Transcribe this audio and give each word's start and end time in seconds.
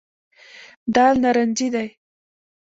دال 0.93 1.15
نارنجي 1.23 1.67
دي. 1.73 1.87